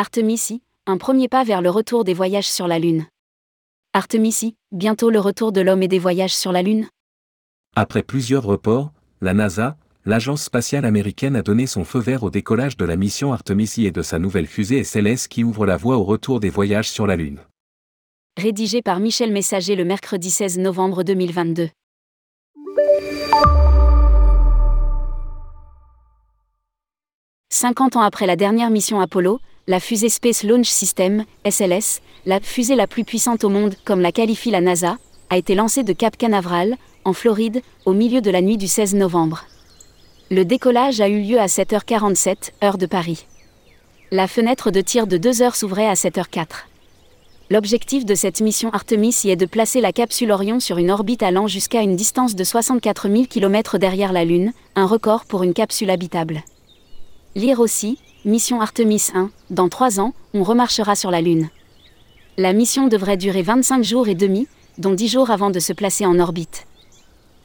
Artemisi, 0.00 0.62
un 0.86 0.96
premier 0.96 1.26
pas 1.26 1.42
vers 1.42 1.60
le 1.60 1.70
retour 1.70 2.04
des 2.04 2.14
voyages 2.14 2.48
sur 2.48 2.68
la 2.68 2.78
Lune. 2.78 3.08
Artemisi, 3.92 4.54
bientôt 4.70 5.10
le 5.10 5.18
retour 5.18 5.50
de 5.50 5.60
l'homme 5.60 5.82
et 5.82 5.88
des 5.88 5.98
voyages 5.98 6.36
sur 6.36 6.52
la 6.52 6.62
Lune? 6.62 6.86
Après 7.74 8.04
plusieurs 8.04 8.44
reports, 8.44 8.92
la 9.20 9.34
NASA, 9.34 9.76
l'agence 10.04 10.44
spatiale 10.44 10.84
américaine 10.84 11.34
a 11.34 11.42
donné 11.42 11.66
son 11.66 11.82
feu 11.82 11.98
vert 11.98 12.22
au 12.22 12.30
décollage 12.30 12.76
de 12.76 12.84
la 12.84 12.94
mission 12.94 13.32
Artemisi 13.32 13.86
et 13.86 13.90
de 13.90 14.02
sa 14.02 14.20
nouvelle 14.20 14.46
fusée 14.46 14.84
SLS 14.84 15.26
qui 15.28 15.42
ouvre 15.42 15.66
la 15.66 15.76
voie 15.76 15.96
au 15.96 16.04
retour 16.04 16.38
des 16.38 16.48
voyages 16.48 16.88
sur 16.88 17.08
la 17.08 17.16
Lune. 17.16 17.40
Rédigé 18.36 18.82
par 18.82 19.00
Michel 19.00 19.32
Messager 19.32 19.74
le 19.74 19.84
mercredi 19.84 20.30
16 20.30 20.60
novembre 20.60 21.02
2022. 21.02 21.70
Cinquante 27.50 27.96
ans 27.96 28.02
après 28.02 28.26
la 28.26 28.36
dernière 28.36 28.70
mission 28.70 29.00
Apollo, 29.00 29.40
la 29.68 29.80
fusée 29.80 30.08
Space 30.08 30.44
Launch 30.44 30.68
System, 30.70 31.24
SLS, 31.48 32.00
la 32.24 32.40
fusée 32.40 32.74
la 32.74 32.86
plus 32.86 33.04
puissante 33.04 33.44
au 33.44 33.50
monde, 33.50 33.74
comme 33.84 34.00
la 34.00 34.12
qualifie 34.12 34.50
la 34.50 34.62
NASA, 34.62 34.96
a 35.28 35.36
été 35.36 35.54
lancée 35.54 35.84
de 35.84 35.92
Cap 35.92 36.16
Canaveral, 36.16 36.76
en 37.04 37.12
Floride, 37.12 37.60
au 37.84 37.92
milieu 37.92 38.22
de 38.22 38.30
la 38.30 38.40
nuit 38.40 38.56
du 38.56 38.66
16 38.66 38.94
novembre. 38.94 39.44
Le 40.30 40.46
décollage 40.46 41.02
a 41.02 41.08
eu 41.08 41.20
lieu 41.20 41.38
à 41.38 41.46
7h47, 41.46 42.52
heure 42.64 42.78
de 42.78 42.86
Paris. 42.86 43.26
La 44.10 44.26
fenêtre 44.26 44.70
de 44.70 44.80
tir 44.80 45.06
de 45.06 45.18
2 45.18 45.42
heures 45.42 45.54
s'ouvrait 45.54 45.86
à 45.86 45.94
7h04. 45.94 46.64
L'objectif 47.50 48.06
de 48.06 48.14
cette 48.14 48.40
mission 48.40 48.70
Artemis 48.70 49.20
y 49.24 49.30
est 49.30 49.36
de 49.36 49.46
placer 49.46 49.82
la 49.82 49.92
capsule 49.92 50.32
Orion 50.32 50.60
sur 50.60 50.78
une 50.78 50.90
orbite 50.90 51.22
allant 51.22 51.46
jusqu'à 51.46 51.82
une 51.82 51.96
distance 51.96 52.34
de 52.34 52.44
64 52.44 53.10
000 53.10 53.24
km 53.24 53.76
derrière 53.76 54.14
la 54.14 54.24
Lune, 54.24 54.52
un 54.76 54.86
record 54.86 55.26
pour 55.26 55.42
une 55.42 55.54
capsule 55.54 55.90
habitable. 55.90 56.42
Lire 57.34 57.60
aussi, 57.60 57.98
mission 58.24 58.60
Artemis 58.60 59.10
1, 59.14 59.30
dans 59.50 59.68
3 59.68 60.00
ans, 60.00 60.12
on 60.34 60.42
remarchera 60.42 60.96
sur 60.96 61.10
la 61.10 61.20
Lune. 61.20 61.50
La 62.36 62.52
mission 62.52 62.88
devrait 62.88 63.16
durer 63.16 63.42
25 63.42 63.84
jours 63.84 64.08
et 64.08 64.14
demi, 64.14 64.48
dont 64.76 64.92
10 64.92 65.08
jours 65.08 65.30
avant 65.30 65.50
de 65.50 65.60
se 65.60 65.72
placer 65.72 66.04
en 66.04 66.18
orbite. 66.18 66.66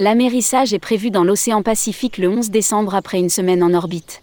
L'amérissage 0.00 0.74
est 0.74 0.80
prévu 0.80 1.10
dans 1.10 1.24
l'océan 1.24 1.62
Pacifique 1.62 2.18
le 2.18 2.28
11 2.28 2.50
décembre 2.50 2.94
après 2.94 3.18
une 3.18 3.30
semaine 3.30 3.62
en 3.62 3.74
orbite. 3.74 4.22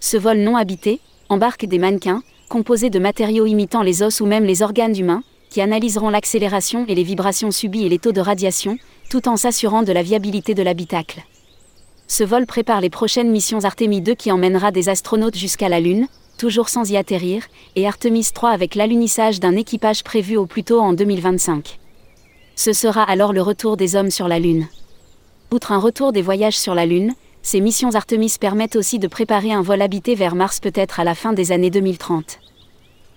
Ce 0.00 0.16
vol 0.16 0.38
non 0.38 0.56
habité 0.56 1.00
embarque 1.28 1.64
des 1.64 1.78
mannequins, 1.78 2.22
composés 2.48 2.90
de 2.90 2.98
matériaux 2.98 3.46
imitant 3.46 3.82
les 3.82 4.02
os 4.02 4.20
ou 4.20 4.26
même 4.26 4.44
les 4.44 4.62
organes 4.62 4.96
humains, 4.96 5.22
qui 5.48 5.60
analyseront 5.60 6.10
l'accélération 6.10 6.84
et 6.88 6.94
les 6.94 7.04
vibrations 7.04 7.50
subies 7.50 7.86
et 7.86 7.88
les 7.88 7.98
taux 7.98 8.12
de 8.12 8.20
radiation, 8.20 8.78
tout 9.08 9.28
en 9.28 9.36
s'assurant 9.36 9.82
de 9.82 9.92
la 9.92 10.02
viabilité 10.02 10.54
de 10.54 10.62
l'habitacle. 10.62 11.22
Ce 12.08 12.24
vol 12.24 12.46
prépare 12.46 12.80
les 12.80 12.90
prochaines 12.90 13.30
missions 13.30 13.64
Artemis 13.64 14.02
2 14.02 14.14
qui 14.14 14.30
emmènera 14.30 14.70
des 14.70 14.88
astronautes 14.88 15.36
jusqu'à 15.36 15.68
la 15.68 15.80
Lune, 15.80 16.08
toujours 16.36 16.68
sans 16.68 16.90
y 16.90 16.96
atterrir, 16.96 17.44
et 17.76 17.86
Artemis 17.86 18.28
3 18.34 18.50
avec 18.50 18.74
l'alunissage 18.74 19.40
d'un 19.40 19.56
équipage 19.56 20.04
prévu 20.04 20.36
au 20.36 20.46
plus 20.46 20.64
tôt 20.64 20.80
en 20.80 20.92
2025. 20.92 21.78
Ce 22.54 22.72
sera 22.72 23.02
alors 23.02 23.32
le 23.32 23.42
retour 23.42 23.76
des 23.76 23.96
hommes 23.96 24.10
sur 24.10 24.28
la 24.28 24.38
Lune. 24.38 24.66
Outre 25.52 25.72
un 25.72 25.78
retour 25.78 26.12
des 26.12 26.22
voyages 26.22 26.58
sur 26.58 26.74
la 26.74 26.86
Lune, 26.86 27.14
ces 27.42 27.60
missions 27.60 27.94
Artemis 27.94 28.36
permettent 28.38 28.76
aussi 28.76 28.98
de 28.98 29.08
préparer 29.08 29.52
un 29.52 29.62
vol 29.62 29.82
habité 29.82 30.14
vers 30.14 30.34
Mars 30.34 30.60
peut-être 30.60 31.00
à 31.00 31.04
la 31.04 31.14
fin 31.14 31.32
des 31.32 31.50
années 31.50 31.70
2030. 31.70 32.38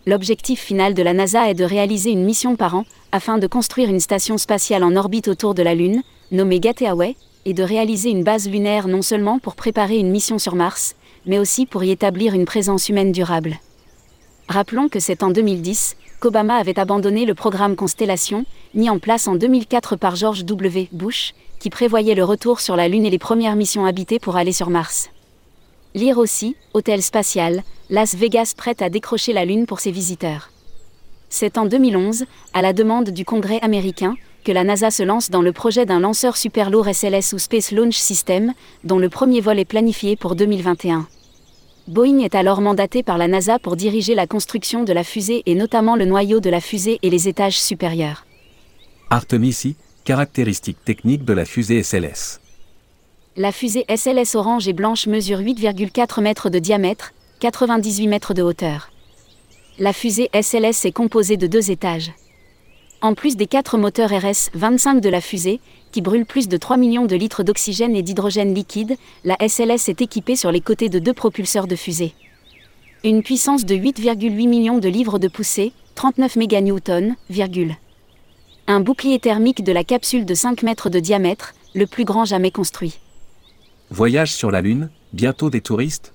L'objectif 0.08 0.62
final 0.62 0.94
de 0.94 1.02
la 1.02 1.14
NASA 1.14 1.50
est 1.50 1.56
de 1.56 1.64
réaliser 1.64 2.12
une 2.12 2.24
mission 2.24 2.56
par 2.56 2.76
an, 2.76 2.86
afin 3.12 3.38
de 3.38 3.48
construire 3.48 3.90
une 3.90 4.00
station 4.00 4.38
spatiale 4.38 4.84
en 4.84 4.96
orbite 4.96 5.28
autour 5.28 5.54
de 5.54 5.64
la 5.64 5.76
Lune, 5.76 6.04
nommée 6.32 6.60
Gateway, 6.60 7.16
et 7.46 7.54
de 7.54 7.64
réaliser 7.64 8.10
une 8.10 8.24
base 8.24 8.50
lunaire 8.50 8.88
non 8.88 9.02
seulement 9.02 9.40
pour 9.40 9.56
préparer 9.56 9.98
une 9.98 10.10
mission 10.10 10.40
sur 10.40 10.56
Mars, 10.56 10.96
mais 11.26 11.40
aussi 11.40 11.66
pour 11.66 11.84
y 11.84 11.92
établir 11.92 12.34
une 12.34 12.46
présence 12.46 12.90
humaine 12.90 13.12
durable. 13.12 13.60
Rappelons 14.48 14.90
que 14.90 15.00
c'est 15.00 15.24
en 15.24 15.32
2010 15.32 15.96
qu'Obama 16.20 16.56
avait 16.56 16.80
abandonné 16.80 17.26
le 17.26 17.36
programme 17.36 17.76
Constellation, 17.76 18.46
mis 18.74 18.90
en 18.90 19.00
place 19.00 19.28
en 19.28 19.36
2004 19.36 19.96
par 19.96 20.16
George 20.16 20.46
W. 20.46 20.90
Bush, 20.92 21.34
qui 21.60 21.70
prévoyait 21.70 22.16
le 22.16 22.24
retour 22.24 22.60
sur 22.60 22.76
la 22.76 22.88
Lune 22.88 23.06
et 23.06 23.10
les 23.10 23.20
premières 23.20 23.56
missions 23.56 23.86
habitées 23.86 24.20
pour 24.20 24.36
aller 24.36 24.52
sur 24.52 24.70
Mars. 24.70 25.10
Lire 25.94 26.18
aussi, 26.18 26.56
Hôtel 26.74 27.02
spatial, 27.02 27.64
Las 27.90 28.16
Vegas 28.16 28.54
prête 28.56 28.82
à 28.82 28.90
décrocher 28.90 29.34
la 29.34 29.46
Lune 29.46 29.66
pour 29.66 29.80
ses 29.80 29.92
visiteurs. 29.92 30.50
C'est 31.30 31.58
en 31.58 31.66
2011, 31.66 32.26
à 32.54 32.62
la 32.62 32.74
demande 32.74 33.10
du 33.10 33.26
Congrès 33.26 33.60
américain, 33.62 34.16
que 34.46 34.52
la 34.52 34.64
NASA 34.64 34.92
se 34.92 35.02
lance 35.02 35.32
dans 35.32 35.42
le 35.42 35.52
projet 35.52 35.88
d'un 35.88 36.00
lanceur 36.00 36.38
super 36.38 36.70
lourd 36.70 36.88
SLS 36.88 37.34
ou 37.34 37.40
Space 37.40 37.72
Launch 37.72 37.98
System, 37.98 38.54
dont 38.84 39.00
le 39.00 39.10
premier 39.10 39.42
vol 39.42 39.60
est 39.60 39.66
planifié 39.66 40.16
pour 40.16 40.36
2021. 40.36 41.08
Boeing 41.88 42.20
est 42.20 42.36
alors 42.36 42.62
mandaté 42.62 43.02
par 43.02 43.18
la 43.18 43.28
NASA 43.28 43.58
pour 43.58 43.76
diriger 43.76 44.14
la 44.14 44.28
construction 44.28 44.84
de 44.84 44.94
la 44.94 45.04
fusée 45.04 45.42
et 45.48 45.56
notamment 45.56 45.96
le 45.96 46.06
noyau 46.06 46.40
de 46.40 46.52
la 46.52 46.62
fusée 46.62 47.00
et 47.02 47.10
les 47.10 47.28
étages 47.28 47.60
supérieurs. 47.60 48.26
Artemisi, 49.10 49.76
Caractéristiques 50.04 50.84
techniques 50.86 51.26
de 51.26 51.34
la 51.34 51.46
fusée 51.46 51.82
SLS. 51.82 52.40
La 53.38 53.52
fusée 53.52 53.86
SLS 53.90 54.36
orange 54.36 54.68
et 54.68 54.74
blanche 54.74 55.08
mesure 55.08 55.40
8,4 55.40 56.22
mètres 56.22 56.52
de 56.52 56.60
diamètre, 56.60 57.14
98 57.40 58.08
mètres 58.08 58.36
de 58.36 58.44
hauteur. 58.44 58.92
La 59.80 59.92
fusée 59.92 60.30
SLS 60.40 60.86
est 60.86 60.94
composée 60.94 61.36
de 61.36 61.48
deux 61.48 61.72
étages. 61.72 62.14
En 63.02 63.14
plus 63.14 63.36
des 63.36 63.46
quatre 63.48 63.78
moteurs 63.78 64.10
RS-25 64.10 65.00
de 65.00 65.10
la 65.10 65.22
fusée, 65.22 65.60
qui 65.92 66.02
brûlent 66.02 66.26
plus 66.26 66.48
de 66.48 66.58
3 66.58 66.78
millions 66.78 67.06
de 67.06 67.16
litres 67.16 67.44
d'oxygène 67.44 67.96
et 67.96 68.02
d'hydrogène 68.02 68.54
liquide, 68.54 68.96
la 69.24 69.38
SLS 69.40 69.90
est 69.90 70.02
équipée 70.02 70.36
sur 70.36 70.52
les 70.52 70.62
côtés 70.62 70.90
de 70.90 71.00
deux 71.00 71.14
propulseurs 71.14 71.68
de 71.68 71.76
fusée. 71.76 72.14
Une 73.04 73.22
puissance 73.22 73.66
de 73.66 73.76
8,8 73.76 74.48
millions 74.48 74.80
de 74.80 74.90
livres 74.90 75.20
de 75.20 75.28
poussée, 75.28 75.74
39 75.96 76.36
méganewtons, 76.38 77.16
virgule 77.30 77.76
un 78.68 78.80
bouclier 78.80 79.20
thermique 79.20 79.64
de 79.64 79.72
la 79.72 79.84
capsule 79.84 80.26
de 80.26 80.34
5 80.34 80.64
mètres 80.64 80.90
de 80.90 81.00
diamètre, 81.00 81.54
le 81.76 81.86
plus 81.86 82.04
grand 82.04 82.26
jamais 82.26 82.50
construit. 82.50 83.00
Voyage 83.92 84.34
sur 84.34 84.50
la 84.50 84.62
Lune, 84.62 84.90
bientôt 85.14 85.52
des 85.52 85.62
touristes 85.62 86.15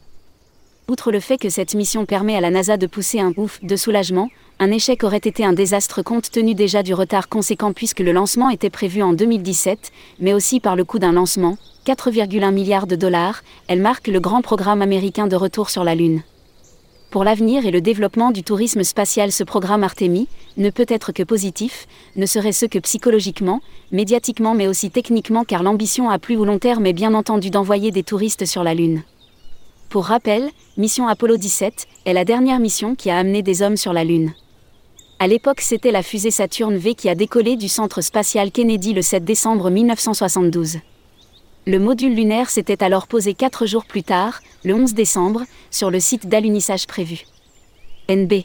Outre 0.90 1.12
le 1.12 1.20
fait 1.20 1.38
que 1.38 1.50
cette 1.50 1.76
mission 1.76 2.04
permet 2.04 2.34
à 2.34 2.40
la 2.40 2.50
NASA 2.50 2.76
de 2.76 2.88
pousser 2.88 3.20
un 3.20 3.32
ouf 3.36 3.62
de 3.62 3.76
soulagement, 3.76 4.28
un 4.58 4.72
échec 4.72 5.04
aurait 5.04 5.18
été 5.18 5.44
un 5.44 5.52
désastre 5.52 6.02
compte 6.02 6.32
tenu 6.32 6.52
déjà 6.52 6.82
du 6.82 6.94
retard 6.94 7.28
conséquent 7.28 7.72
puisque 7.72 8.00
le 8.00 8.10
lancement 8.10 8.50
était 8.50 8.70
prévu 8.70 9.00
en 9.00 9.12
2017, 9.12 9.92
mais 10.18 10.34
aussi 10.34 10.58
par 10.58 10.74
le 10.74 10.82
coût 10.82 10.98
d'un 10.98 11.12
lancement, 11.12 11.58
4,1 11.86 12.50
milliards 12.52 12.88
de 12.88 12.96
dollars, 12.96 13.44
elle 13.68 13.80
marque 13.80 14.08
le 14.08 14.18
grand 14.18 14.42
programme 14.42 14.82
américain 14.82 15.28
de 15.28 15.36
retour 15.36 15.70
sur 15.70 15.84
la 15.84 15.94
Lune. 15.94 16.24
Pour 17.12 17.22
l'avenir 17.22 17.66
et 17.66 17.70
le 17.70 17.80
développement 17.80 18.32
du 18.32 18.42
tourisme 18.42 18.82
spatial, 18.82 19.30
ce 19.30 19.44
programme 19.44 19.84
Artemis 19.84 20.26
ne 20.56 20.70
peut 20.70 20.86
être 20.88 21.12
que 21.12 21.22
positif, 21.22 21.86
ne 22.16 22.26
serait-ce 22.26 22.66
que 22.66 22.80
psychologiquement, 22.80 23.60
médiatiquement 23.92 24.54
mais 24.54 24.66
aussi 24.66 24.90
techniquement 24.90 25.44
car 25.44 25.62
l'ambition 25.62 26.10
à 26.10 26.18
plus 26.18 26.36
ou 26.36 26.44
long 26.44 26.58
terme 26.58 26.86
est 26.86 26.92
bien 26.92 27.14
entendu 27.14 27.50
d'envoyer 27.50 27.92
des 27.92 28.02
touristes 28.02 28.44
sur 28.44 28.64
la 28.64 28.74
Lune. 28.74 29.04
Pour 29.90 30.04
rappel, 30.04 30.50
mission 30.76 31.08
Apollo 31.08 31.36
17 31.36 31.88
est 32.04 32.12
la 32.12 32.24
dernière 32.24 32.60
mission 32.60 32.94
qui 32.94 33.10
a 33.10 33.18
amené 33.18 33.42
des 33.42 33.60
hommes 33.60 33.76
sur 33.76 33.92
la 33.92 34.04
Lune. 34.04 34.32
À 35.18 35.26
l'époque, 35.26 35.60
c'était 35.60 35.90
la 35.90 36.04
fusée 36.04 36.30
Saturne 36.30 36.76
V 36.76 36.94
qui 36.94 37.08
a 37.08 37.16
décollé 37.16 37.56
du 37.56 37.68
centre 37.68 38.00
spatial 38.00 38.52
Kennedy 38.52 38.92
le 38.92 39.02
7 39.02 39.24
décembre 39.24 39.68
1972. 39.68 40.78
Le 41.66 41.78
module 41.80 42.14
lunaire 42.14 42.50
s'était 42.50 42.84
alors 42.84 43.08
posé 43.08 43.34
quatre 43.34 43.66
jours 43.66 43.84
plus 43.84 44.04
tard, 44.04 44.40
le 44.62 44.74
11 44.74 44.94
décembre, 44.94 45.42
sur 45.72 45.90
le 45.90 45.98
site 45.98 46.28
d'alunissage 46.28 46.86
prévu. 46.86 47.24
NB. 48.08 48.44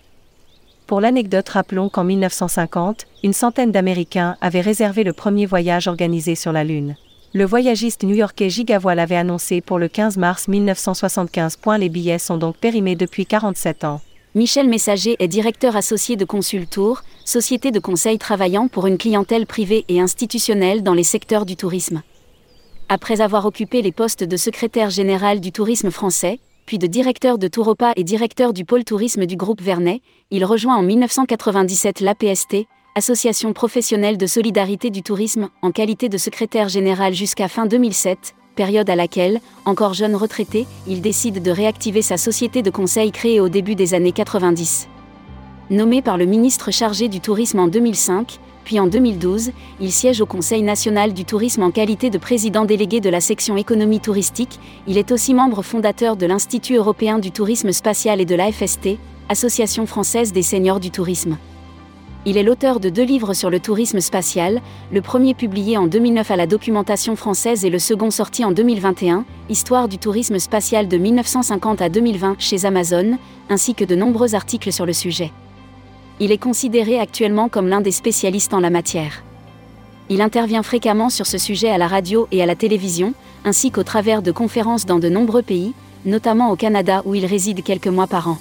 Pour 0.87 0.99
l'anecdote, 0.99 1.49
rappelons 1.49 1.89
qu'en 1.89 2.05
1950, 2.05 3.05
une 3.23 3.33
centaine 3.33 3.71
d'Américains 3.71 4.35
avaient 4.41 4.61
réservé 4.61 5.03
le 5.03 5.13
premier 5.13 5.45
voyage 5.45 5.87
organisé 5.87 6.33
sur 6.33 6.51
la 6.51 6.63
Lune. 6.63 6.95
Le 7.35 7.43
voyagiste 7.43 8.03
new-yorkais 8.03 8.49
Gigavoile 8.49 8.97
avait 8.97 9.17
annoncé 9.17 9.59
pour 9.59 9.77
le 9.77 9.89
15 9.89 10.15
mars 10.15 10.47
1975. 10.47 11.57
Les 11.77 11.89
billets 11.89 12.17
sont 12.17 12.37
donc 12.37 12.55
périmés 12.55 12.95
depuis 12.95 13.25
47 13.25 13.83
ans. 13.83 13.99
Michel 14.35 14.69
Messager 14.69 15.17
est 15.19 15.27
directeur 15.27 15.75
associé 15.75 16.15
de 16.15 16.23
Consultour, 16.23 17.03
société 17.25 17.71
de 17.71 17.79
conseil 17.81 18.17
travaillant 18.19 18.69
pour 18.69 18.87
une 18.87 18.97
clientèle 18.97 19.47
privée 19.47 19.83
et 19.89 19.99
institutionnelle 19.99 20.81
dans 20.81 20.93
les 20.93 21.03
secteurs 21.03 21.45
du 21.45 21.57
tourisme. 21.57 22.03
Après 22.87 23.19
avoir 23.19 23.45
occupé 23.45 23.81
les 23.81 23.91
postes 23.91 24.23
de 24.23 24.37
secrétaire 24.37 24.89
général 24.89 25.41
du 25.41 25.51
tourisme 25.51 25.91
français, 25.91 26.39
puis 26.65 26.77
de 26.77 26.87
directeur 26.87 27.37
de 27.37 27.49
Touropa 27.49 27.91
et 27.97 28.05
directeur 28.05 28.53
du 28.53 28.63
pôle 28.63 28.85
tourisme 28.85 29.25
du 29.25 29.35
groupe 29.35 29.61
Vernet, 29.61 29.99
il 30.31 30.45
rejoint 30.45 30.77
en 30.77 30.83
1997 30.83 31.99
l'APST, 31.99 32.65
Association 32.97 33.51
professionnelle 33.51 34.17
de 34.17 34.25
solidarité 34.25 34.89
du 34.89 35.03
tourisme, 35.03 35.49
en 35.61 35.71
qualité 35.71 36.07
de 36.07 36.17
secrétaire 36.17 36.69
général 36.69 37.13
jusqu'à 37.13 37.49
fin 37.49 37.65
2007, 37.65 38.35
période 38.55 38.89
à 38.89 38.95
laquelle, 38.95 39.41
encore 39.65 39.93
jeune 39.93 40.15
retraité, 40.15 40.65
il 40.87 41.01
décide 41.01 41.43
de 41.43 41.51
réactiver 41.51 42.01
sa 42.01 42.15
société 42.15 42.61
de 42.61 42.69
conseil 42.69 43.11
créée 43.11 43.41
au 43.41 43.49
début 43.49 43.75
des 43.75 43.95
années 43.95 44.13
90. 44.13 44.87
Nommé 45.71 46.01
par 46.01 46.17
le 46.17 46.23
ministre 46.23 46.71
chargé 46.71 47.09
du 47.09 47.19
tourisme 47.19 47.59
en 47.59 47.67
2005, 47.67 48.39
puis 48.63 48.79
en 48.79 48.87
2012, 48.87 49.51
il 49.81 49.91
siège 49.91 50.21
au 50.21 50.25
Conseil 50.25 50.61
national 50.61 51.11
du 51.11 51.25
tourisme 51.25 51.63
en 51.63 51.71
qualité 51.71 52.09
de 52.09 52.17
président 52.17 52.63
délégué 52.63 53.01
de 53.01 53.09
la 53.09 53.19
section 53.19 53.57
économie 53.57 53.99
touristique. 53.99 54.57
Il 54.87 54.97
est 54.97 55.11
aussi 55.11 55.33
membre 55.33 55.63
fondateur 55.63 56.15
de 56.15 56.27
l'Institut 56.27 56.75
européen 56.75 57.19
du 57.19 57.31
tourisme 57.31 57.73
spatial 57.73 58.21
et 58.21 58.25
de 58.25 58.35
l'AFST, 58.35 58.97
Association 59.27 59.85
française 59.85 60.31
des 60.31 60.43
seniors 60.43 60.79
du 60.79 60.91
tourisme. 60.91 61.37
Il 62.27 62.37
est 62.37 62.43
l'auteur 62.43 62.79
de 62.79 62.89
deux 62.89 63.03
livres 63.03 63.35
sur 63.35 63.51
le 63.51 63.59
tourisme 63.59 63.99
spatial, 63.99 64.61
le 64.91 65.01
premier 65.01 65.35
publié 65.35 65.77
en 65.77 65.85
2009 65.85 66.31
à 66.31 66.35
la 66.35 66.47
documentation 66.47 67.15
française 67.15 67.65
et 67.65 67.69
le 67.69 67.77
second 67.77 68.09
sorti 68.09 68.43
en 68.43 68.51
2021, 68.51 69.25
Histoire 69.47 69.87
du 69.87 69.99
tourisme 69.99 70.39
spatial 70.39 70.87
de 70.87 70.97
1950 70.97 71.83
à 71.83 71.89
2020 71.89 72.37
chez 72.39 72.65
Amazon, 72.65 73.19
ainsi 73.47 73.75
que 73.75 73.85
de 73.85 73.95
nombreux 73.95 74.33
articles 74.33 74.71
sur 74.71 74.87
le 74.87 74.93
sujet. 74.93 75.31
Il 76.19 76.31
est 76.31 76.39
considéré 76.39 76.99
actuellement 76.99 77.47
comme 77.47 77.67
l'un 77.67 77.81
des 77.81 77.91
spécialistes 77.91 78.55
en 78.55 78.59
la 78.59 78.71
matière. 78.71 79.23
Il 80.09 80.21
intervient 80.21 80.63
fréquemment 80.63 81.11
sur 81.11 81.27
ce 81.27 81.37
sujet 81.37 81.69
à 81.69 81.77
la 81.77 81.87
radio 81.87 82.27
et 82.31 82.41
à 82.41 82.47
la 82.47 82.55
télévision, 82.55 83.13
ainsi 83.43 83.69
qu'au 83.69 83.83
travers 83.83 84.23
de 84.23 84.31
conférences 84.31 84.87
dans 84.87 84.97
de 84.97 85.09
nombreux 85.09 85.43
pays, 85.43 85.73
notamment 86.05 86.49
au 86.49 86.55
Canada 86.55 87.03
où 87.05 87.13
il 87.13 87.27
réside 87.27 87.63
quelques 87.63 87.87
mois 87.87 88.07
par 88.07 88.29
an. 88.29 88.37